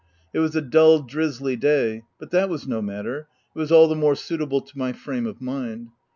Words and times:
It 0.33 0.39
was 0.39 0.55
a 0.55 0.63
dull, 0.63 1.03
drizzly 1.03 1.55
day; 1.55 2.01
but 2.17 2.31
that 2.31 2.49
was 2.49 2.67
no 2.67 2.81
mat 2.81 3.05
ter: 3.05 3.19
it 3.55 3.59
was 3.59 3.71
all 3.71 3.87
the 3.87 3.93
more 3.93 4.15
suitable 4.15 4.59
to 4.61 4.75
my 4.75 4.93
frame 4.93 5.27
of 5.27 5.39
mind. 5.41 5.89